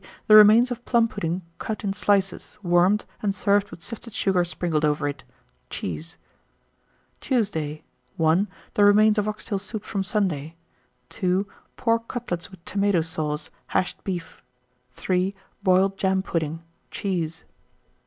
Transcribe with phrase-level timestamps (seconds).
[0.25, 4.83] The remains of plum pudding cut in slices, warmed, and served with sifted sugar sprinkled
[4.83, 5.23] over it.
[5.69, 6.17] Cheese.
[7.19, 7.19] 1919.
[7.21, 7.83] Tuesday.
[8.17, 8.47] 1.
[8.73, 10.55] The remains of ox tail soup from Sunday.
[11.09, 11.45] 2.
[11.77, 14.41] Pork cutlets with tomato sauce; hashed beef.
[14.93, 15.35] 3.
[15.61, 16.63] Boiled jam pudding.
[16.89, 17.43] Cheese.